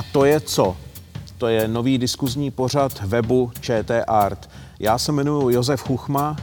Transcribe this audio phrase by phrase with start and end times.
[0.00, 0.76] A to je co?
[1.38, 4.50] To je nový diskuzní pořad webu ČT Art.
[4.78, 6.36] Já se jmenuji Josef Chuchma,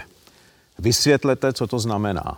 [0.79, 2.37] Vysvětlete, co to znamená.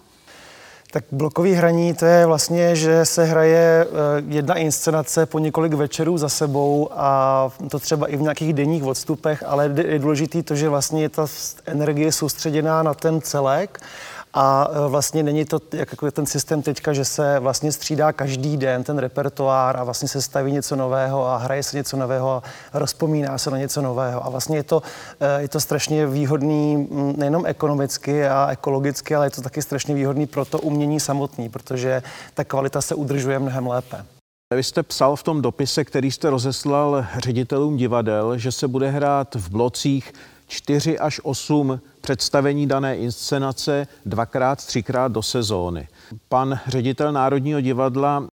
[0.92, 6.18] Tak blokový hraní to je vlastně, že se hraje eh, jedna inscenace po několik večerů
[6.18, 10.70] za sebou a to třeba i v nějakých denních odstupech, ale je důležité to, že
[10.70, 11.28] vlastně je ta
[11.66, 13.80] energie soustředěná na ten celek
[14.34, 18.58] a e, vlastně není to jako je ten systém teďka, že se vlastně střídá každý
[18.58, 22.80] den ten repertoár a vlastně se staví něco nového a hraje se něco nového a
[22.80, 24.26] rozpomíná se na něco nového.
[24.26, 24.84] A vlastně je to,
[25.20, 30.28] e, je to strašně výhodný nejenom ekonomicky a ekologicky, ale je to taky strašně výhodný
[30.28, 34.06] pro to umění samotný, protože ta kvalita se udržuje mnohem lépe.
[34.56, 39.36] Vy jste psal v tom dopise, který jste rozeslal ředitelům divadel, že se bude hrát
[39.36, 40.14] v blocích
[40.48, 45.88] 4 až 8 představení dané inscenace dvakrát, třikrát do sezóny.
[46.30, 48.28] Pan ředitel Národního divadla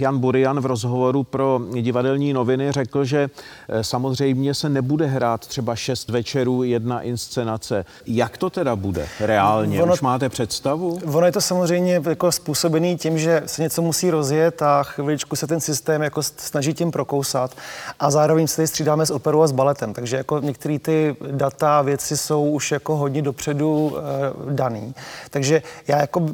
[0.00, 3.30] Jan Burian v rozhovoru pro divadelní noviny řekl, že
[3.68, 7.84] eh, samozřejmě se nebude hrát třeba šest večerů jedna inscenace.
[8.06, 9.82] Jak to teda bude reálně?
[9.82, 10.98] Ono, Už máte představu?
[11.14, 15.46] Ono je to samozřejmě jako způsobený tím, že se něco musí rozjet a chviličku se
[15.46, 17.56] ten systém jako snaží tím prokousat
[18.00, 21.78] a zároveň se tady střídáme s operou a s baletem, takže jako některé ty data
[21.78, 24.94] a věci jsou už jako hodně dopředu e, daný.
[25.30, 26.28] Takže já jako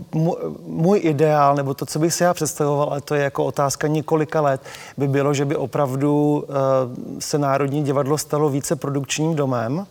[0.67, 4.41] můj ideál, nebo to, co bych si já představoval, ale to je jako otázka několika
[4.41, 4.61] let,
[4.97, 9.87] by bylo, že by opravdu eh, se Národní divadlo stalo více produkčním domem,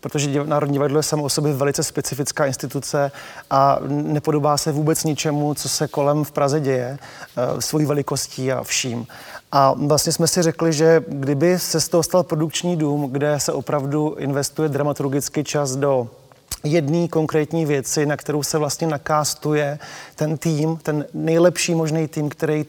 [0.00, 3.12] protože Národní divadlo je samo o sobě velice specifická instituce
[3.50, 8.62] a nepodobá se vůbec ničemu, co se kolem v Praze děje, eh, svojí velikostí a
[8.62, 9.06] vším.
[9.52, 13.52] A vlastně jsme si řekli, že kdyby se z toho stal produkční dům, kde se
[13.52, 16.08] opravdu investuje dramaturgický čas do
[16.64, 19.78] jedné konkrétní věci, na kterou se vlastně nakástuje
[20.14, 22.66] ten tým, ten nejlepší možný tým, který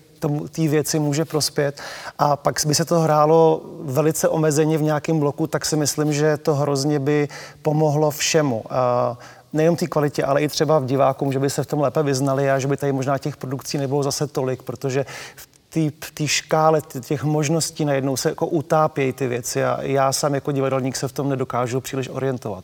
[0.52, 1.82] té věci může prospět.
[2.20, 6.38] A pak by se to hrálo velice omezeně v nějakém bloku, tak si myslím, že
[6.38, 7.28] to hrozně by
[7.62, 8.64] pomohlo všemu.
[8.70, 9.18] A
[9.54, 12.52] nejenom té kvalitě, ale i třeba v divákům, že by se v tom lépe vyznali
[12.52, 15.06] a že by tady možná těch produkcí nebylo zase tolik, protože
[15.36, 20.52] v té škále těch možností najednou se jako utápějí ty věci a já sám jako
[20.52, 22.64] divadelník se v tom nedokážu příliš orientovat.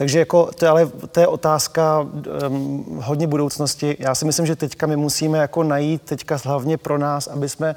[0.00, 3.96] Takže jako, to ale to je otázka um, hodně budoucnosti.
[3.98, 7.74] Já si myslím, že teďka my musíme jako najít teďka hlavně pro nás, aby jsme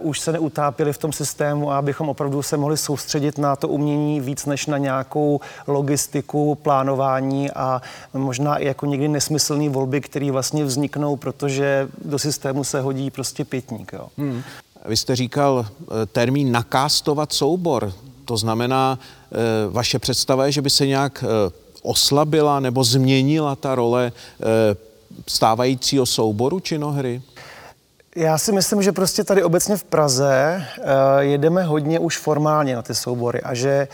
[0.00, 3.68] uh, už se neutápěli v tom systému a abychom opravdu se mohli soustředit na to
[3.68, 7.82] umění víc než na nějakou logistiku, plánování a
[8.14, 13.44] možná i jako někdy nesmyslné volby, které vlastně vzniknou, protože do systému se hodí prostě
[13.44, 13.92] pětník.
[13.92, 14.08] Jo.
[14.18, 14.42] Hmm.
[14.86, 17.92] Vy jste říkal eh, termín nakástovat soubor.
[18.32, 19.36] To znamená, eh,
[19.70, 24.76] vaše představa je, že by se nějak eh, oslabila nebo změnila ta role eh,
[25.28, 27.22] stávajícího souboru činohry?
[28.16, 30.84] Já si myslím, že prostě tady obecně v Praze uh,
[31.18, 33.88] jedeme hodně už formálně na ty soubory a že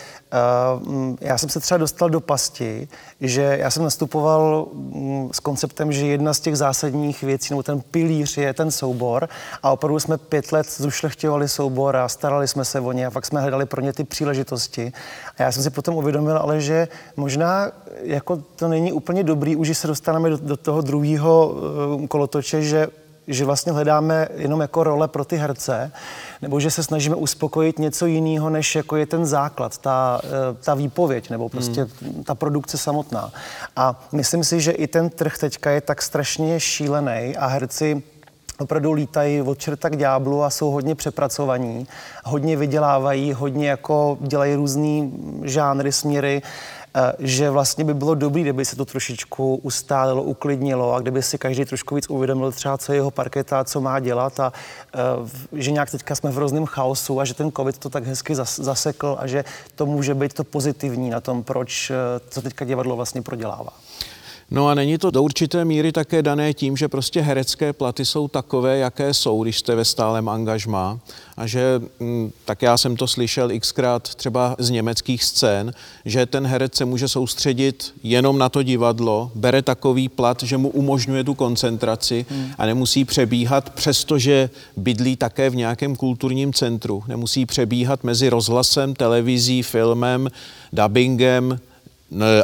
[0.75, 2.89] uh, já jsem se třeba dostal do pasti,
[3.21, 7.81] že já jsem nastupoval um, s konceptem, že jedna z těch zásadních věcí, nebo ten
[7.81, 9.29] pilíř je ten soubor
[9.63, 13.27] a opravdu jsme pět let zušlechtěvali soubor a starali jsme se o ně a fakt
[13.27, 14.93] jsme hledali pro ně ty příležitosti.
[15.39, 19.79] A já jsem si potom uvědomil, ale že možná jako to není úplně dobrý, už
[19.79, 21.49] se dostaneme do, do toho druhého
[21.97, 22.89] uh, kolotoče, že
[23.29, 25.93] že vlastně hledáme jenom jako role pro ty herce,
[26.43, 30.29] nebo že se snažíme uspokojit něco jiného, než jako je ten základ, ta, eh,
[30.65, 32.25] ta výpověď, nebo prostě hmm.
[32.25, 33.33] ta produkce samotná.
[33.77, 38.03] A myslím si, že i ten trh teďka je tak strašně šílený a herci
[38.59, 41.87] opravdu lítají od čerta k ďáblu a jsou hodně přepracovaní,
[42.25, 46.43] hodně vydělávají, hodně jako dělají různý žánry, směry
[47.19, 51.65] že vlastně by bylo dobré, kdyby se to trošičku ustálilo, uklidnilo a kdyby si každý
[51.65, 54.53] trošku víc uvědomil třeba, co je jeho parketa, co má dělat a
[54.95, 54.99] eh,
[55.53, 59.17] že nějak teďka jsme v hrozném chaosu a že ten covid to tak hezky zasekl
[59.21, 59.45] a že
[59.75, 61.93] to může být to pozitivní na tom, proč
[62.35, 63.73] to eh, teďka divadlo vlastně prodělává.
[64.51, 68.29] No a není to do určité míry také dané tím, že prostě herecké platy jsou
[68.29, 70.99] takové, jaké jsou, když jste ve stálem angažmá.
[71.37, 75.73] A že, mm, tak já jsem to slyšel xkrát třeba z německých scén,
[76.05, 80.69] že ten herec se může soustředit jenom na to divadlo, bere takový plat, že mu
[80.69, 82.27] umožňuje tu koncentraci
[82.59, 89.63] a nemusí přebíhat, přestože bydlí také v nějakém kulturním centru, nemusí přebíhat mezi rozhlasem, televizí,
[89.63, 90.29] filmem,
[90.73, 91.59] dubbingem,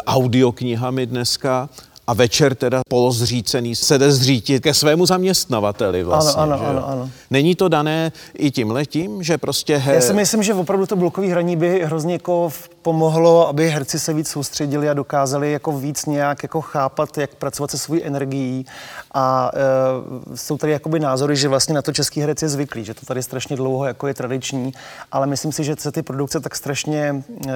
[0.07, 1.69] audioknihami dneska
[2.07, 6.43] a večer teda polozřícený se jde zřítit ke svému zaměstnavateli vlastně.
[6.43, 7.11] Ano, ano, ano, ano.
[7.31, 9.77] Není to dané i tím letím, že prostě...
[9.77, 9.95] He...
[9.95, 12.51] Já si myslím, že opravdu to blokové hraní by hrozně jako
[12.85, 17.71] pomohlo, aby herci se víc soustředili a dokázali jako víc nějak jako chápat, jak pracovat
[17.71, 18.67] se svojí energií.
[19.15, 22.95] A e, jsou tady jakoby názory, že vlastně na to český herec je zvyklý, že
[22.95, 24.73] to tady strašně dlouho jako je tradiční,
[25.13, 27.53] ale myslím si, že se ty produkce tak strašně e,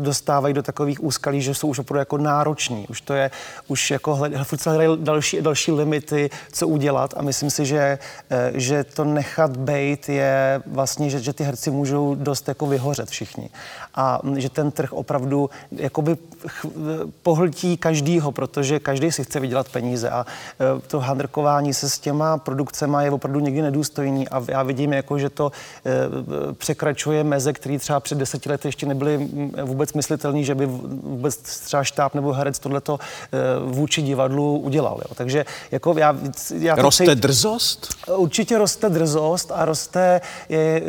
[0.00, 2.86] dostávají do takových úskalí, že jsou už opravdu jako nároční.
[2.88, 3.30] Už to je,
[3.68, 4.32] už jako hled,
[4.66, 7.98] hledají další, další limity, co udělat a myslím si, že,
[8.30, 13.08] e, že to nechat bejt je vlastně, že, že ty herci můžou dost jako vyhořet
[13.08, 13.50] všichni.
[13.96, 16.16] A že ten trh opravdu jakoby
[17.22, 20.26] pohltí každýho, protože každý si chce vydělat peníze a
[20.76, 25.18] e, to handrkování se s těma produkcemi je opravdu někdy nedůstojný a já vidím, jako,
[25.18, 25.52] že to
[25.86, 29.28] e, překračuje meze, které třeba před deseti lety ještě nebyly
[29.64, 35.00] vůbec myslitelné, že by vůbec třeba štáb nebo herec tohleto e, vůči divadlu udělal.
[35.08, 35.14] Jo.
[35.14, 36.16] Takže jako já,
[36.58, 37.88] já roste cít, drzost?
[38.16, 40.82] Určitě roste drzost a roste je, je,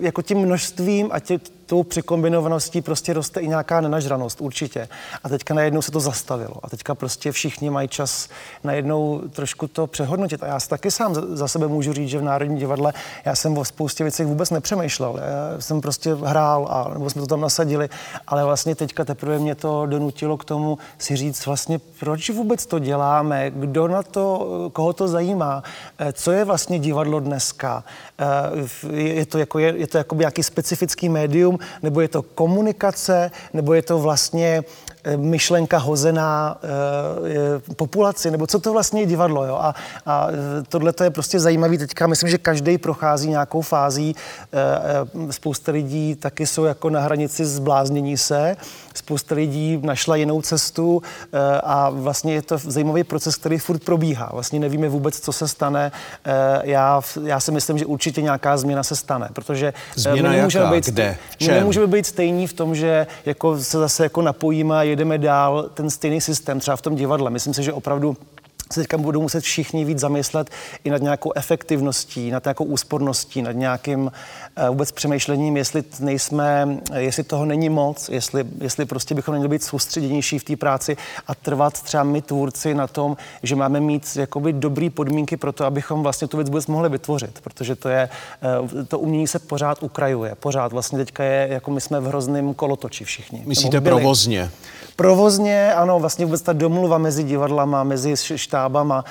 [0.00, 4.88] jako tím množstvím a tě, tou překombinovaností prostě roste i nějaká nenažranost, určitě.
[5.24, 6.54] A teďka najednou se to zastavilo.
[6.62, 8.28] A teďka prostě všichni mají čas
[8.64, 10.42] najednou trošku to přehodnotit.
[10.42, 12.92] A já si taky sám za sebe můžu říct, že v Národní divadle
[13.24, 15.20] já jsem o spoustě věcech vůbec nepřemýšlel.
[15.54, 17.88] Já jsem prostě hrál a nebo jsme to tam nasadili,
[18.26, 22.78] ale vlastně teďka teprve mě to donutilo k tomu si říct vlastně, proč vůbec to
[22.78, 25.62] děláme, kdo na to, koho to zajímá,
[26.12, 27.84] co je vlastně divadlo dneska.
[28.92, 33.74] Je to, jako, je, je to jako nějaký specifický médium, nebo je to komunikace, nebo
[33.74, 34.62] je to vlastně
[35.16, 36.58] myšlenka hozená
[37.68, 39.44] e, populaci, nebo co to vlastně je divadlo.
[39.44, 39.54] Jo?
[39.60, 39.74] A,
[40.06, 42.06] a eh, tohle je prostě zajímavé teďka.
[42.06, 44.16] Myslím, že každý prochází nějakou fází.
[44.52, 48.56] E, spousta lidí taky jsou jako na hranici zbláznění se.
[48.94, 51.02] Spousta lidí našla jinou cestu
[51.32, 54.30] e, a vlastně je to zajímavý proces, který furt probíhá.
[54.32, 55.92] Vlastně nevíme vůbec, co se stane.
[56.62, 60.74] Já, já si myslím, že určitě nějaká změna se stane, protože změna my nemůžeme, jaká?
[60.74, 61.16] být, Kde?
[61.40, 65.70] my nemůžeme být stejní v tom, že jako se zase jako napojíme a jedeme dál
[65.74, 67.30] ten stejný systém, třeba v tom divadle.
[67.30, 68.16] Myslím si, že opravdu
[68.72, 70.50] se teďka budou muset všichni víc zamyslet
[70.84, 77.22] i nad nějakou efektivností, nad nějakou úsporností, nad nějakým uh, vůbec přemýšlením, jestli nejsme, jestli
[77.24, 80.96] toho není moc, jestli, jestli prostě bychom měli být soustředěnější v té práci
[81.26, 85.64] a trvat třeba my tvůrci na tom, že máme mít jakoby dobrý podmínky pro to,
[85.64, 88.08] abychom vlastně tu věc vůbec mohli vytvořit, protože to je,
[88.60, 92.54] uh, to umění se pořád ukrajuje, pořád vlastně teďka je, jako my jsme v hrozném
[92.54, 93.42] kolotoči všichni.
[93.46, 94.50] Myslíte provozně?
[94.98, 99.04] Provozně, ano, vlastně vůbec ta domluva mezi divadlama, mezi štábama,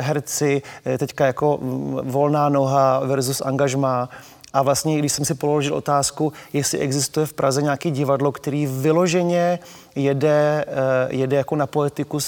[0.00, 0.62] herci,
[0.98, 1.58] teďka jako
[2.02, 4.08] volná noha versus angažmá.
[4.52, 9.58] A vlastně, když jsem si položil otázku, jestli existuje v Praze nějaký divadlo, který vyloženě
[9.94, 12.18] jede, eh, jede jako na poetiku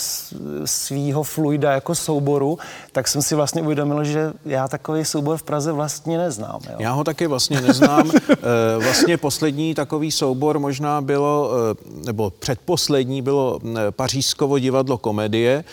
[0.64, 2.58] svýho fluida jako souboru,
[2.92, 6.60] tak jsem si vlastně uvědomil, že já takový soubor v Praze vlastně neznám.
[6.70, 6.76] Jo.
[6.78, 8.10] Já ho taky vlastně neznám.
[8.34, 13.60] Eh, vlastně poslední takový soubor možná bylo, eh, nebo předposlední bylo
[13.90, 15.64] Pařížskovo divadlo komedie,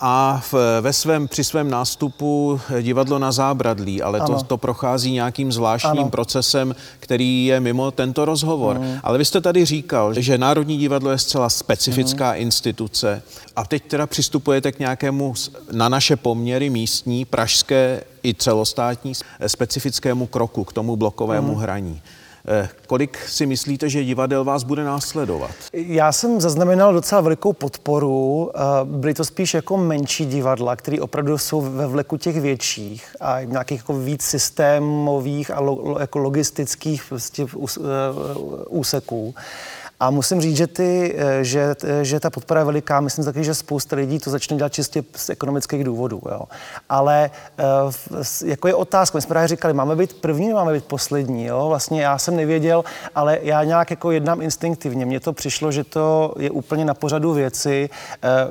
[0.00, 5.52] a v, ve svém, při svém nástupu divadlo na zábradlí, ale to, to prochází nějakým
[5.52, 6.10] zvláštním ano.
[6.10, 8.78] procesem, který je mimo tento rozhovor.
[8.78, 8.98] Mm.
[9.02, 12.38] Ale vy jste tady říkal, že Národní divadlo je zcela specifická mm.
[12.40, 13.22] instituce
[13.56, 15.34] a teď teda přistupujete k nějakému
[15.72, 19.12] na naše poměry místní, pražské i celostátní
[19.46, 21.60] specifickému kroku, k tomu blokovému mm.
[21.60, 22.00] hraní.
[22.48, 25.50] Eh, kolik si myslíte, že divadel vás bude následovat?
[25.72, 28.50] Já jsem zaznamenal docela velikou podporu.
[28.54, 33.40] Eh, byly to spíš jako menší divadla, které opravdu jsou ve vleku těch větších a
[33.40, 35.60] nějakých jako víc systémových a
[36.00, 37.84] jako logistických prostě eh,
[38.68, 39.34] úseků.
[40.00, 43.00] A musím říct, že, ty, eh, že, eh, že ta podpora je veliká.
[43.00, 46.22] Myslím taky, že spousta lidí to začne dělat čistě z ekonomických důvodů.
[46.30, 46.42] Jo.
[46.88, 47.64] Ale eh,
[48.44, 51.44] jako je otázka, my jsme právě říkali, máme být první, máme být poslední.
[51.44, 51.68] Jo.
[51.68, 55.06] Vlastně já jsem nevěděl, ale já nějak jako jednám instinktivně.
[55.06, 57.90] Mně to přišlo, že to je úplně na pořadu věci.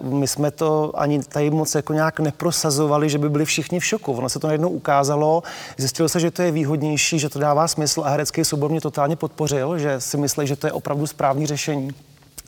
[0.01, 4.13] My jsme to ani tady moc jako nějak neprosazovali, že by byli všichni v šoku.
[4.13, 5.43] Ono se to najednou ukázalo,
[5.77, 9.15] zjistilo se, že to je výhodnější, že to dává smysl a herecký soubor mě totálně
[9.15, 11.91] podpořil, že si myslí, že to je opravdu správný správné řešení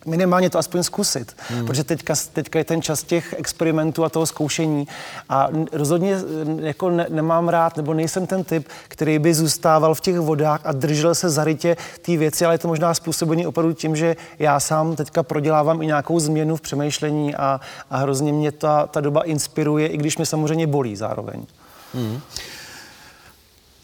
[0.06, 1.66] minimálně to aspoň zkusit, hmm.
[1.66, 4.88] protože teďka, teďka je ten čas těch experimentů a toho zkoušení
[5.30, 6.18] a rozhodně
[6.60, 10.72] jako ne, nemám rád, nebo nejsem ten typ, který by zůstával v těch vodách a
[10.72, 14.96] držel se zarytě té věci, ale je to možná způsobený opravdu tím, že já sám
[14.96, 19.88] teďka prodělávám i nějakou změnu v přemýšlení a, a hrozně mě ta, ta doba inspiruje,
[19.88, 21.46] i když mě samozřejmě bolí zároveň.
[21.94, 22.22] Hmm.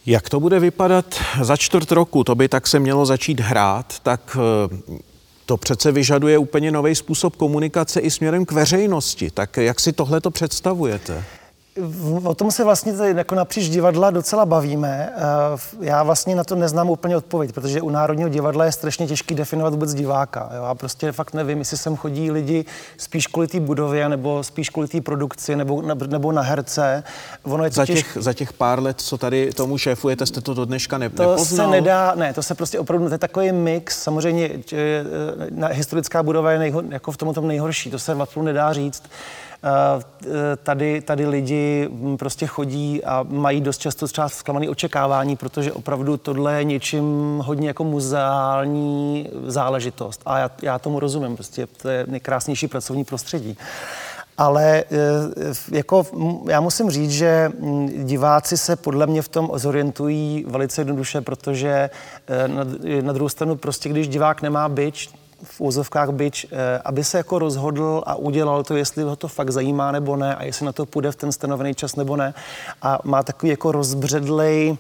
[0.10, 2.24] Jak to bude vypadat za čtvrt roku?
[2.24, 4.38] To by tak se mělo začít hrát, tak
[5.46, 9.32] To přece vyžaduje úplně nový způsob komunikace i směrem k veřejnosti.
[9.32, 11.24] Tak jak si tohle to představujete?
[12.24, 15.14] O tom se vlastně tady jako napříč divadla docela bavíme.
[15.16, 19.36] Eh, já vlastně na to neznám úplně odpověď, protože u Národního divadla je strašně těžký
[19.36, 20.50] definovat vůbec diváka.
[20.54, 22.66] Já prostě fakt nevím, jestli sem chodí lidi
[22.98, 27.04] spíš kvůli té budově, nebo spíš kvůli té produkci, nebo, nebo na herce.
[27.44, 30.54] Ono je to za, těch, za těch pár let, co tady tomu šéfujete, jste to
[30.54, 31.68] do dneška ne, to nepoznal?
[31.68, 34.04] se nedá, ne, to se prostě opravdu, to je takový mix.
[34.04, 38.74] Samozřejmě eh, historická budova je nejho, jako v tom, tom nejhorší, to se opravdu nedá
[38.74, 39.04] říct.
[39.64, 45.74] Eh, tady, tady lidi hm, prostě chodí a mají dost často třeba zklamané očekávání, protože
[45.74, 50.22] opravdu tohle je něčím hodně jako muzeální záležitost.
[50.26, 53.58] A já, já tomu rozumím, prostě to je nejkrásnější pracovní prostředí.
[54.38, 54.96] Ale eh,
[55.72, 56.06] jako
[56.48, 61.90] já musím říct, že hm, diváci se podle mě v tom zorientují velice jednoduše, protože
[62.28, 62.64] eh, na,
[63.02, 65.10] na druhou stranu prostě, když divák nemá byč,
[65.44, 69.50] v úzovkách byč, eh, aby se jako rozhodl a udělal to, jestli ho to fakt
[69.50, 72.34] zajímá nebo ne a jestli na to půjde v ten stanovený čas nebo ne.
[72.82, 74.78] A má takový jako rozbředlej,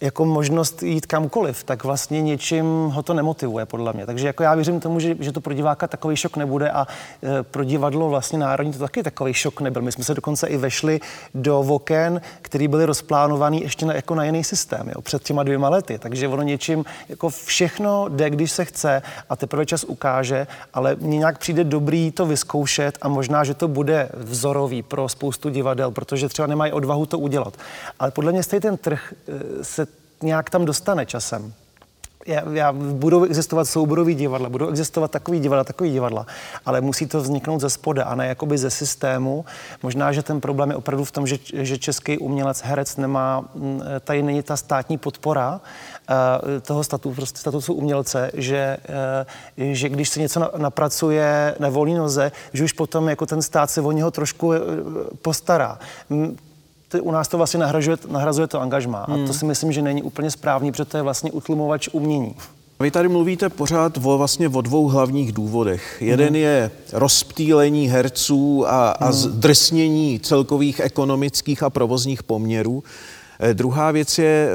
[0.00, 4.06] jako možnost jít kamkoliv, tak vlastně něčím ho to nemotivuje, podle mě.
[4.06, 6.86] Takže jako já věřím tomu, že, že to pro diváka takový šok nebude a
[7.22, 9.82] e, pro divadlo vlastně národní to taky takový šok nebyl.
[9.82, 11.00] My jsme se dokonce i vešli
[11.34, 15.68] do voken, který byly rozplánovaný ještě na, jako na jiný systém, jo, před těma dvěma
[15.68, 15.98] lety.
[15.98, 21.18] Takže ono něčím, jako všechno jde, když se chce a teprve čas ukáže, ale mně
[21.18, 26.28] nějak přijde dobrý to vyzkoušet a možná, že to bude vzorový pro spoustu divadel, protože
[26.28, 27.54] třeba nemají odvahu to udělat.
[27.98, 29.89] Ale podle mě stejně ten trh e, se
[30.22, 31.52] nějak tam dostane časem.
[32.26, 36.26] Já, já, budou existovat souborový divadla, budou existovat takový divadla, takový divadla,
[36.66, 39.44] ale musí to vzniknout ze spoda a ne jakoby ze systému.
[39.82, 43.82] Možná, že ten problém je opravdu v tom, že, že český umělec, herec nemá, mm,
[44.04, 46.16] tady není ta státní podpora uh,
[46.62, 48.76] toho statusu, prostě statusu umělce, že,
[49.58, 53.70] uh, že když se něco napracuje na volné noze, že už potom jako ten stát
[53.70, 54.56] se o něho trošku uh,
[55.22, 55.78] postará
[57.00, 59.04] u nás to vlastně nahrazuje, nahrazuje to angažmá.
[59.08, 59.14] Hmm.
[59.14, 59.32] A to hmm.
[59.32, 62.34] si myslím, že není úplně správný, protože to je vlastně utlumovač umění.
[62.80, 65.96] Vy tady mluvíte pořád o, vlastně o dvou hlavních důvodech.
[66.00, 66.36] Jeden hmm.
[66.36, 69.12] je rozptýlení herců a, a hmm.
[69.12, 72.84] zdrsnění celkových ekonomických a provozních poměrů.
[73.40, 74.48] E, druhá věc je,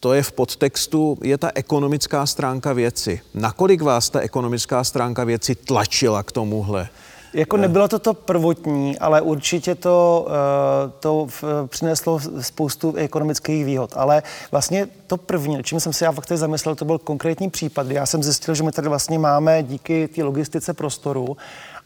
[0.00, 3.20] to je v podtextu, je ta ekonomická stránka věci.
[3.34, 6.88] Nakolik vás ta ekonomická stránka věci tlačila k tomuhle?
[7.34, 11.26] Jako nebylo to to prvotní, ale určitě to, eh, to
[11.66, 13.92] přineslo spoustu ekonomických výhod.
[13.96, 17.94] Ale vlastně to první, čím jsem se já fakt zamyslel, to byl konkrétní případ, kdy
[17.94, 21.36] já jsem zjistil, že my tady vlastně máme díky té logistice prostoru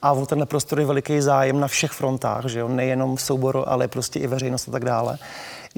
[0.03, 2.69] a o tenhle prostor je veliký zájem na všech frontách, že jo?
[2.69, 5.19] nejenom v souboru, ale prostě i veřejnost a tak dále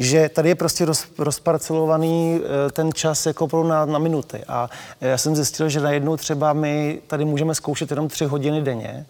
[0.00, 4.44] že tady je prostě roz, rozparcelovaný eh, ten čas jako na, na minuty.
[4.48, 4.70] A
[5.00, 9.06] já jsem zjistil, že najednou třeba my tady můžeme zkoušet jenom tři hodiny denně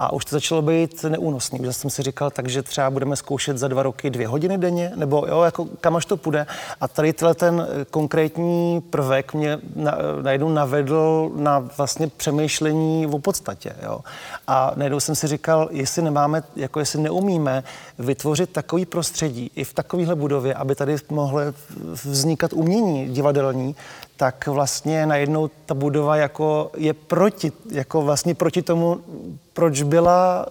[0.00, 1.60] a už to začalo být neúnosný.
[1.60, 5.26] Už jsem si říkal, takže třeba budeme zkoušet za dva roky dvě hodiny denně, nebo
[5.28, 6.46] jo, jako kam až to půjde.
[6.80, 13.72] A tady tenhle ten konkrétní prvek mě na, najednou navedl na vlastně přemýšlení o podstatě.
[13.82, 14.00] Jo.
[14.46, 17.64] A najednou jsem si říkal, jestli nemáme, jako jestli neumíme
[17.98, 21.40] vytvořit takový prostředí i v takovéhle budově, aby tady mohlo
[22.04, 23.76] vznikat umění divadelní,
[24.16, 29.00] tak vlastně najednou ta budova jako je proti, jako vlastně proti tomu
[29.60, 30.46] proč byla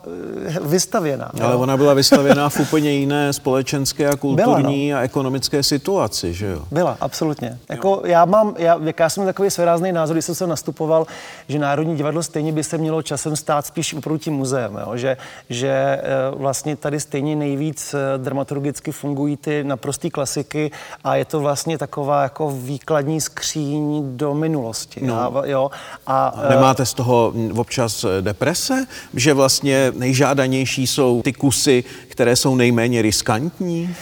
[0.48, 1.32] eh, vystavěna.
[1.42, 1.60] Ale jo?
[1.60, 5.01] ona byla vystavěna v úplně jiné společenské a kulturní byla, no.
[5.01, 6.62] a ekonomické situaci, že jo?
[6.72, 7.58] Byla, absolutně.
[7.70, 11.08] Jako já mám, já, já jsem takový svérázný názor, když jsem se nastupoval,
[11.48, 14.98] že Národní divadlo stejně by se mělo časem stát spíš oproti tím muzeem, jo?
[14.98, 15.18] Že,
[15.50, 16.01] že eh,
[16.36, 20.72] vlastně tady stejně nejvíc eh, dramaturgicky fungují ty naprostý klasiky
[21.04, 25.01] a je to vlastně taková jako výkladní skříň do minulosti.
[25.06, 25.38] No.
[25.38, 25.72] A, jo?
[26.08, 28.86] A, a nemáte z toho občas deprese?
[29.13, 33.96] Že vlastně nejžádanější jsou ty kusy, které jsou nejméně riskantní?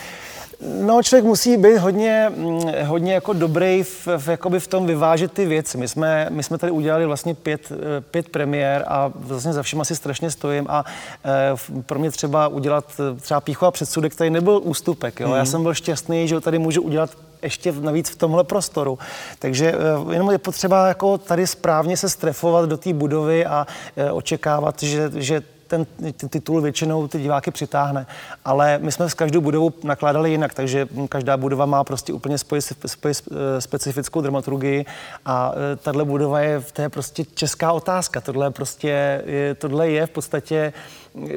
[0.61, 5.31] No, člověk musí být hodně, mm, hodně jako dobrý v, v, jakoby v tom vyvážet
[5.31, 5.77] ty věci.
[5.77, 9.81] My jsme, my jsme tady udělali vlastně pět, eh, pět premiér a vlastně za všem
[9.81, 10.85] asi strašně stojím a
[11.25, 15.19] e, pro mě třeba udělat eh, třeba píchu a předsudek tady nebyl ústupek.
[15.19, 15.27] Jo?
[15.27, 15.33] Mm.
[15.33, 15.51] Já mhm.
[15.51, 17.09] jsem byl šťastný, že tady můžu udělat
[17.41, 18.99] ještě navíc v tomhle prostoru.
[19.39, 24.11] Takže eh, jenom je potřeba jako tady správně se strefovat do té budovy a eh,
[24.11, 25.85] očekávat, že, že ten,
[26.29, 28.07] titul většinou ty diváky přitáhne.
[28.45, 32.61] Ale my jsme s každou budovou nakládali jinak, takže každá budova má prostě úplně spoj,
[32.85, 33.13] spoj,
[33.59, 34.85] specifickou dramaturgii
[35.25, 35.53] a
[35.83, 38.21] tahle budova je, to je prostě česká otázka.
[38.21, 39.23] Tohle, prostě,
[39.57, 40.73] tohle je v podstatě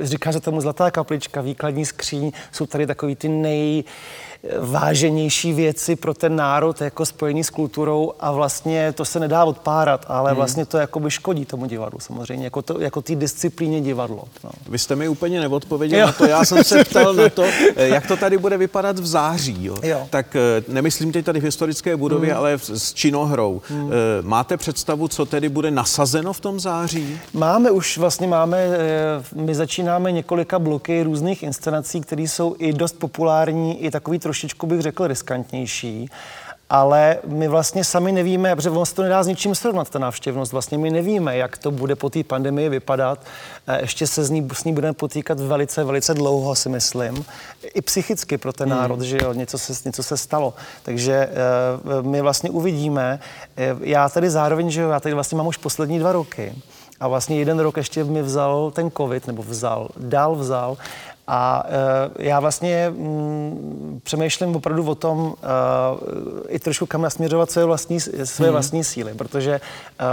[0.02, 3.84] říká se tomu zlatá kaplička, výkladní skříň, jsou tady takový ty nej,
[4.60, 10.04] váženější věci pro ten národ jako spojený s kulturou a vlastně to se nedá odpárat,
[10.08, 10.36] ale hmm.
[10.36, 14.24] vlastně to jakoby škodí tomu divadlu samozřejmě, jako, to, jako té disciplíně divadlo.
[14.44, 14.50] No.
[14.68, 16.06] Vy jste mi úplně neodpověděl jo.
[16.06, 17.44] na to, já jsem se ptal na to,
[17.76, 19.64] jak to tady bude vypadat v září.
[19.64, 19.76] Jo?
[19.82, 20.06] Jo.
[20.10, 22.38] Tak eh, nemyslím teď tady v historické budově, hmm.
[22.38, 23.62] ale s činohrou.
[23.68, 23.90] Hmm.
[23.92, 27.20] Eh, máte představu, co tedy bude nasazeno v tom září?
[27.32, 28.78] Máme už, vlastně máme, eh,
[29.34, 34.80] my začínáme několika bloky různých inscenací, které jsou i dost populární, i takový trošičku bych
[34.80, 36.10] řekl riskantnější,
[36.70, 40.52] ale my vlastně sami nevíme, protože on se to nedá s ničím srovnat, ta návštěvnost.
[40.52, 43.18] Vlastně my nevíme, jak to bude po té pandemii vypadat.
[43.66, 47.24] Eh, ještě se s ní, s ní budeme potýkat velice, velice dlouho, si myslím.
[47.74, 48.78] I psychicky pro ten hmm.
[48.78, 50.54] národ, že jo, něco se, něco se stalo.
[50.82, 53.20] Takže eh, my vlastně uvidíme.
[53.56, 56.54] Eh, já tady zároveň, že jo, já tady vlastně mám už poslední dva roky.
[57.00, 60.76] A vlastně jeden rok ještě mi vzal ten covid, nebo vzal, dál vzal.
[61.32, 61.62] A
[62.18, 68.00] e, já vlastně mm, přemýšlím opravdu o tom e, i trošku kam nasměřovat své vlastní,
[68.00, 68.52] své hmm.
[68.52, 69.60] vlastní síly, protože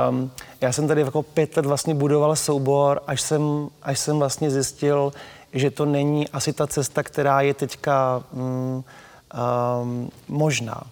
[0.10, 0.32] um,
[0.62, 5.14] já jsem tady jako pět let vlastně budoval soubor, až jsem, až jsem vlastně zjistil,
[5.54, 8.84] že to není asi ta cesta, která je teďka um,
[9.82, 10.84] um, možná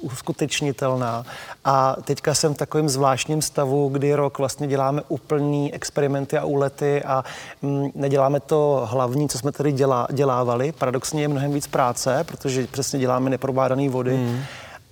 [0.00, 1.24] uskutečnitelná.
[1.64, 7.02] A teďka jsem v takovém zvláštním stavu, kdy rok vlastně děláme úplný experimenty a úlety
[7.02, 7.24] a
[7.62, 10.72] mm, neděláme to hlavní, co jsme tady dělá, dělávali.
[10.72, 14.16] Paradoxně je mnohem víc práce, protože přesně děláme neprobádané vody.
[14.16, 14.42] Mm.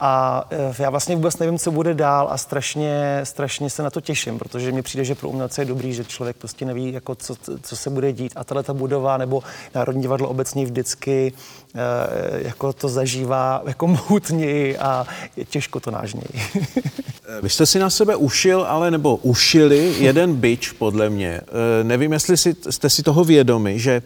[0.00, 4.00] A eh, já vlastně vůbec nevím, co bude dál a strašně, strašně se na to
[4.00, 7.34] těším, protože mi přijde, že pro umělce je dobrý, že člověk prostě neví, jako co,
[7.62, 8.32] co se bude dít.
[8.36, 9.42] A tahle ta budova nebo
[9.74, 11.32] Národní divadlo obecně vždycky
[11.74, 11.78] eh,
[12.32, 16.42] jako to zažívá jako mohutněji a je těžko to nážněji.
[17.42, 21.40] Vy jste si na sebe ušil, ale nebo ušili jeden byč, podle mě.
[21.40, 24.02] Eh, nevím, jestli si, jste si toho vědomi, že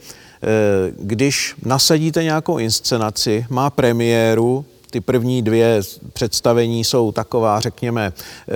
[0.98, 5.80] když nasadíte nějakou inscenaci, má premiéru, ty první dvě
[6.12, 8.52] představení jsou taková, řekněme, eh,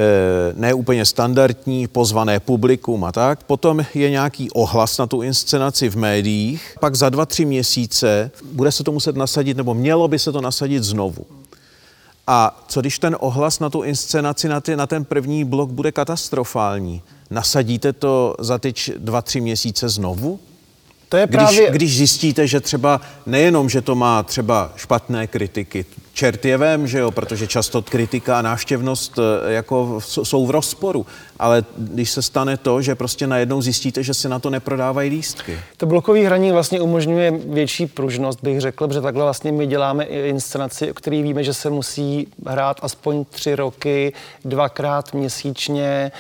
[0.55, 3.43] neúplně standardní, pozvané publikum a tak.
[3.43, 6.75] Potom je nějaký ohlas na tu inscenaci v médiích.
[6.81, 10.41] Pak za dva, tři měsíce bude se to muset nasadit, nebo mělo by se to
[10.41, 11.27] nasadit znovu.
[12.27, 15.93] A co když ten ohlas na tu inscenaci, na, ty, na ten první blok bude
[15.93, 17.03] katastrofální?
[17.31, 20.39] Nasadíte to za ty dva, tři měsíce znovu?
[21.09, 21.61] To je právě...
[21.61, 25.87] když, když zjistíte, že třeba nejenom, že to má třeba špatné kritiky,
[26.19, 31.07] čert je vem, že jo, protože často kritika a návštěvnost e, jako jsou v rozporu,
[31.39, 35.59] ale když se stane to, že prostě najednou zjistíte, že se na to neprodávají lístky.
[35.77, 40.29] To blokové hraní vlastně umožňuje větší pružnost, bych řekl, protože takhle vlastně my děláme i
[40.29, 44.13] inscenaci, o které víme, že se musí hrát aspoň tři roky,
[44.45, 46.13] dvakrát měsíčně.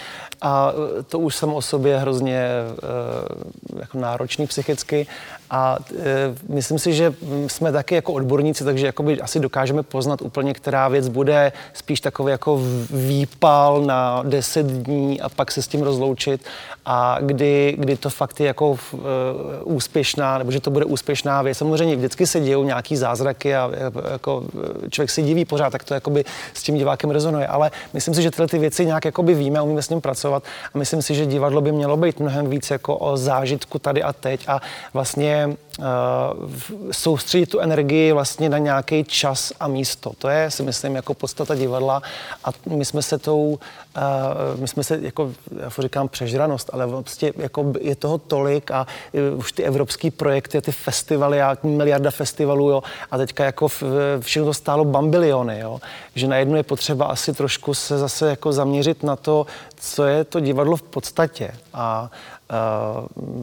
[0.42, 5.06] A e, to už samo o sobě hrozně e, jako náročný psychicky
[5.50, 7.14] a e, myslím si, že
[7.46, 12.30] jsme taky jako odborníci, takže jakoby asi dokážeme poznat úplně, která věc bude spíš takový
[12.30, 16.44] jako výpal na 10 dní a pak se s tím rozloučit.
[16.86, 18.78] A kdy, kdy to fakt je jako uh,
[19.64, 21.58] úspěšná, nebo že to bude úspěšná věc.
[21.58, 23.70] Samozřejmě vždycky se dějou nějaký zázraky a
[24.10, 24.44] jako
[24.90, 28.30] člověk si diví pořád, tak to jakoby s tím divákem rezonuje, ale myslím si, že
[28.30, 30.42] tyhle ty věci nějak jakoby víme, umíme s ním pracovat.
[30.74, 34.12] A myslím si, že divadlo by mělo být mnohem víc jako o zážitku tady a
[34.12, 34.48] teď.
[34.48, 34.60] A
[34.92, 35.56] vlastně uh,
[36.90, 40.12] soustředit tu energii vlastně na nějaký čas a místo.
[40.18, 42.02] To je, si myslím, jako podstata divadla.
[42.44, 43.58] A my jsme se tou,
[43.96, 48.86] uh, my jsme se, jako, já říkám přežranost, ale prostě jako je toho tolik a
[49.12, 53.68] uh, už ty evropské projekty, ty festivaly, a miliarda festivalů, jo, a teďka jako
[54.20, 55.80] všechno to stálo bambiliony, jo,
[56.14, 60.40] že najednou je potřeba asi trošku se zase jako zaměřit na to, co je to
[60.40, 61.50] divadlo v podstatě.
[61.74, 62.10] A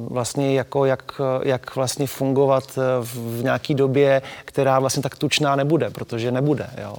[0.07, 6.31] vlastně jako jak, jak vlastně fungovat v nějaký době, která vlastně tak tučná nebude, protože
[6.31, 6.95] nebude, jo.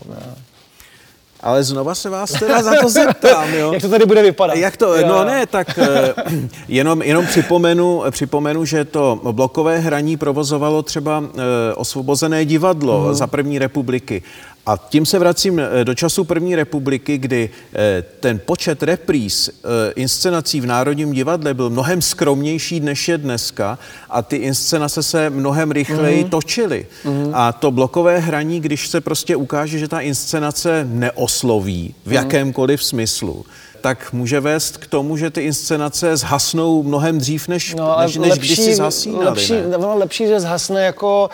[1.40, 3.72] Ale znova se vás teda za to zeptám, jo.
[3.74, 4.54] Jak to tady bude vypadat?
[4.54, 6.14] Jak to, no ne, tak eh,
[6.68, 13.14] jenom, jenom připomenu, připomenu, že to blokové hraní provozovalo třeba eh, osvobozené divadlo mm.
[13.14, 14.22] za první republiky.
[14.66, 19.92] A tím se vracím eh, do času první republiky, kdy eh, ten počet repríz eh,
[19.96, 23.78] inscenací v Národním divadle byl mnohem skromnější, než je dneska
[24.10, 26.28] a ty inscenace se mnohem rychleji mm-hmm.
[26.28, 26.86] točily.
[27.04, 27.30] Mm-hmm.
[27.34, 32.14] A to blokové hraní, když se prostě ukáže, že ta inscenace neosloví v mm-hmm.
[32.14, 33.46] jakémkoliv smyslu,
[33.80, 38.30] tak může vést k tomu, že ty inscenace zhasnou mnohem dřív, než, no, než, než
[38.30, 39.24] lepší, kdysi zhasínaly.
[39.24, 39.76] Lepší, ne?
[39.76, 41.30] lepší, že zhasne jako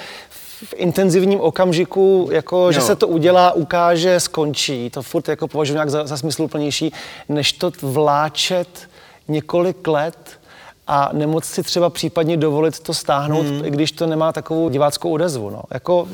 [0.65, 4.91] v intenzivním okamžiku, jako, že se to udělá, ukáže, skončí.
[4.91, 6.93] To furt jako považuji nějak za, za smysluplnější,
[7.29, 8.89] než to vláčet
[9.29, 10.42] několik let
[10.93, 13.61] a nemoc si třeba případně dovolit to stáhnout, hmm.
[13.61, 15.51] když to nemá takovou diváckou odezvu.
[15.51, 15.63] No.
[15.71, 16.09] Jako,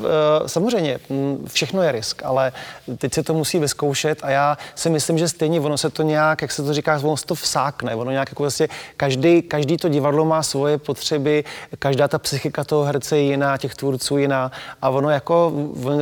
[0.45, 2.51] e, samozřejmě, mm, všechno je risk, ale
[2.97, 6.41] teď se to musí vyzkoušet a já si myslím, že stejně ono se to nějak,
[6.41, 7.95] jak se to říká, ono se to vsákne.
[7.95, 11.43] Ono nějak jako vlastně, každý, každý to divadlo má svoje potřeby,
[11.79, 15.53] každá ta psychika toho herce je jiná, těch tvůrců jiná a ono jako,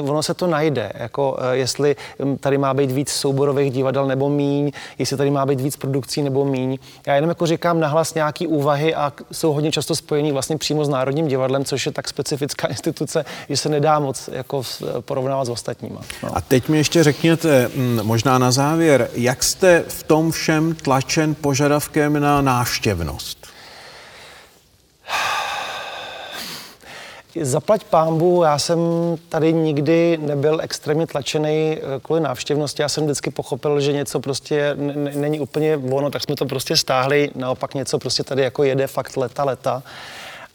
[0.02, 0.92] ono se to najde.
[0.96, 5.46] Jako, e, jestli mm, tady má být víc souborových divadel nebo míň, jestli tady má
[5.46, 6.78] být víc produkcí nebo míň.
[7.08, 10.89] Já jenom jako říkám nahlas nějaký úvahy a jsou hodně často spojení vlastně přímo s
[10.89, 14.63] Národním divadlem, což je tak specifická instituce, že se nedá moc jako
[14.99, 16.01] porovnávat s ostatníma.
[16.23, 16.38] No.
[16.38, 21.36] A teď mi ještě řekněte, mm, možná na závěr, jak jste v tom všem tlačen
[21.36, 23.37] požadavkem na návštěvnost?
[27.41, 28.80] Zaplať pámbu, já jsem
[29.30, 32.82] tady nikdy nebyl extrémně tlačený eh, kvůli návštěvnosti.
[32.82, 34.76] Já jsem vždycky pochopil, že něco prostě
[35.15, 37.32] není úplně ono, tak jsme to prostě stáhli.
[37.36, 39.84] Naopak něco prostě tady jako jede fakt leta, leta.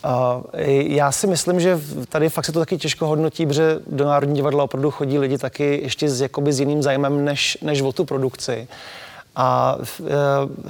[0.04, 4.34] Uh, já si myslím, že tady fakt se to taky těžko hodnotí, protože do Národní
[4.34, 8.04] divadla opravdu chodí lidi taky ještě s, jakoby s jiným zájmem než, než o tu
[8.04, 8.68] produkci.
[9.36, 10.08] A uh,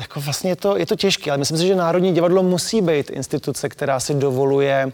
[0.00, 3.10] jako vlastně je to, je to těžké, ale myslím si, že Národní divadlo musí být
[3.10, 4.92] instituce, která si dovoluje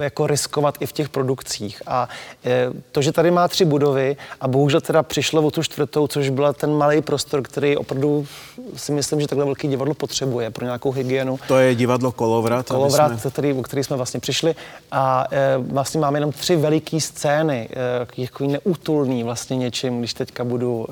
[0.00, 1.82] jako riskovat i v těch produkcích.
[1.86, 2.08] A
[2.44, 6.28] e, to, že tady má tři budovy a bohužel teda přišlo o tu čtvrtou, což
[6.28, 8.26] byl ten malý prostor, který opravdu
[8.76, 11.38] si myslím, že takhle velký divadlo potřebuje pro nějakou hygienu.
[11.48, 12.66] To je divadlo Kolovrat.
[12.66, 13.30] Kolovrat, jsme...
[13.30, 14.54] který, o který jsme vlastně přišli.
[14.92, 17.68] A e, vlastně máme jenom tři veliké scény,
[18.16, 20.86] e, jako neútulný vlastně něčím, když teďka budu...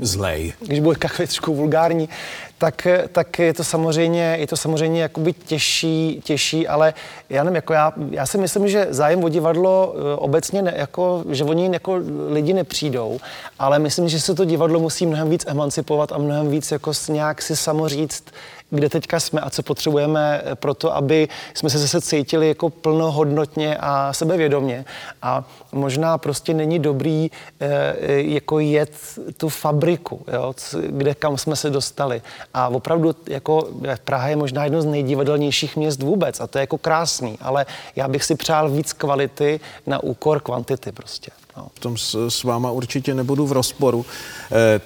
[0.00, 0.52] E, Zlej.
[0.60, 2.08] Když budu trošku vulgární,
[2.58, 6.94] tak, tak je to samozřejmě, je to samozřejmě jakoby těžší, těžší, ale
[7.30, 11.24] já nevím, jako já, já si myslím, že zájem o divadlo eh, obecně, ne, jako,
[11.30, 13.18] že oni jako lidi nepřijdou,
[13.58, 17.42] ale myslím, že se to divadlo musí mnohem víc emancipovat a mnohem víc jako nějak
[17.42, 18.30] si samoříct,
[18.70, 23.76] kde teďka jsme a co potřebujeme pro to, aby jsme se zase cítili jako plnohodnotně
[23.80, 24.84] a sebevědomně.
[25.22, 28.92] A možná prostě není dobrý eh, jako jet
[29.36, 30.54] tu fabriku, jo,
[30.88, 32.22] kde kam jsme se dostali.
[32.54, 33.68] A opravdu jako
[34.04, 38.08] Praha je možná jedno z nejdivadelnějších měst vůbec a to je jako krásný, ale já
[38.08, 41.30] bych si přál víc kvality na úkor kvantity prostě.
[41.56, 41.68] No.
[41.74, 44.06] V tom s, s váma určitě nebudu v rozporu.
[44.52, 44.80] Eh,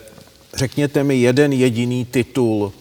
[0.54, 2.79] řekněte mi jeden jediný titul Eh,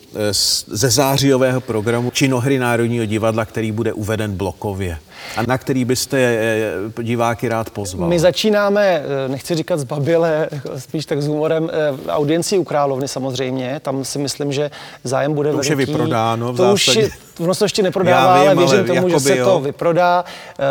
[0.68, 4.98] ze zářijového programu činohry Národního divadla, který bude uveden blokově
[5.38, 8.10] a na který byste eh, diváky rád pozval?
[8.10, 11.70] My začínáme, eh, nechci říkat z babile, spíš tak s humorem,
[12.10, 13.80] audienci u Královny samozřejmě.
[13.84, 14.72] Tam si myslím, že
[15.04, 15.74] zájem bude to veliký.
[15.74, 18.88] už je vyprodáno v to Už je, ono se ještě neprodává, vím, ale věřím ale
[18.88, 19.46] tomu, že se jo.
[19.46, 20.26] to vyprodá.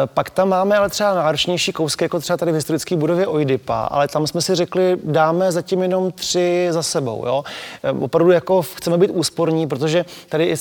[0.06, 4.08] Pak tam máme ale třeba náročnější kousky, jako třeba tady v historické budově Oidipa, ale
[4.08, 7.24] tam jsme si řekli, dáme zatím jenom tři za sebou.
[7.26, 7.44] Jo?
[8.00, 10.56] Opravdu jako chceme být úsporní, protože tady je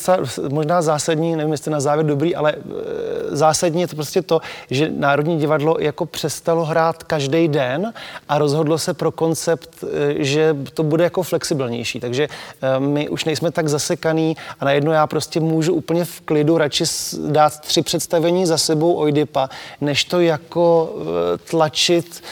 [0.49, 2.55] možná zásadní, nevím, jestli na závěr dobrý, ale
[3.29, 7.93] zásadní je to prostě to, že Národní divadlo jako přestalo hrát každý den
[8.29, 11.99] a rozhodlo se pro koncept, e, že to bude jako flexibilnější.
[11.99, 16.57] Takže e, my už nejsme tak zasekaný a najednou já prostě můžu úplně v klidu
[16.57, 16.83] radši
[17.27, 19.49] dát tři představení za sebou Oidipa,
[19.81, 20.95] než to jako
[21.49, 22.23] tlačit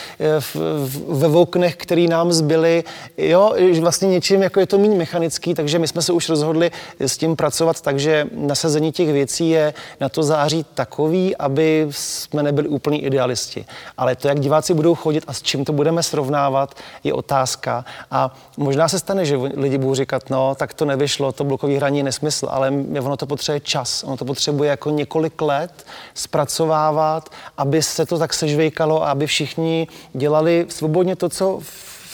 [1.08, 2.84] ve voknech, který nám zbyly,
[3.18, 7.18] jo, vlastně něčím, jako je to méně mechanický, takže my jsme se už rozhodli s
[7.18, 12.68] tím pracovat tak, že nasazení těch věcí je na to září takový, aby jsme nebyli
[12.68, 13.66] úplní idealisti.
[13.96, 17.84] Ale to, jak diváci budou chodit a s čím to budeme srovnávat, je otázka.
[18.10, 21.98] A možná se stane, že lidi budou říkat, no, tak to nevyšlo, to blokový hraní
[21.98, 22.72] je nesmysl, ale
[23.02, 28.34] ono to potřebuje čas, ono to potřebuje jako několik let zpracovávat, aby se to tak
[28.34, 31.60] sežvejkalo a aby všichni dělali svobodně to, co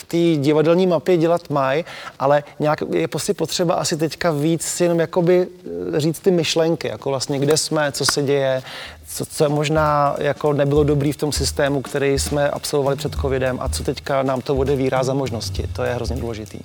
[0.07, 1.85] té divadelní mapě dělat mají,
[2.19, 5.47] ale nějak je prostě potřeba asi teďka víc si jenom jakoby
[5.95, 8.63] eh, říct ty myšlenky, jako vlastně kde jsme, co se děje,
[9.07, 13.69] co, co možná jako nebylo dobrý v tom systému, který jsme absolvovali před covidem a
[13.69, 15.67] co teďka nám to odevírá za možnosti.
[15.73, 16.59] To je hrozně důležitý.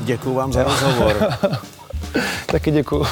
[0.00, 1.34] Děkuji vám za rozhovor.
[2.46, 3.06] Taky děkuji.